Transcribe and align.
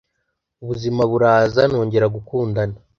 ubuzima 0.63 1.01
buraza 1.11 1.61
nongera 1.71 2.07
gukundana 2.15 2.75